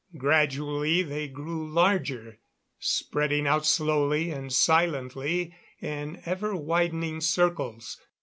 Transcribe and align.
Gradually 0.17 1.03
they 1.03 1.27
grew 1.27 1.71
larger, 1.71 2.39
spreading 2.79 3.45
out 3.45 3.67
slowly 3.67 4.31
and 4.31 4.51
silently 4.51 5.55
in 5.79 6.19
ever 6.25 6.55
widening 6.55 7.21
circles. 7.21 7.97